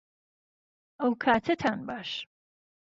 [1.01, 2.09] ئەوکاتەتان باش